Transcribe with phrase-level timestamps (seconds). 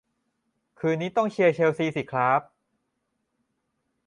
[0.79, 2.41] คืนนี้ต้องเชียร์เชลซีสิครับ